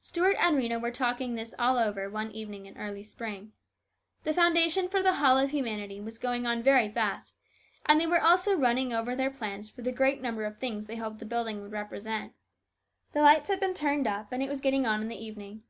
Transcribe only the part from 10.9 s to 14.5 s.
hoped the building would represent. The lights had been turned up and it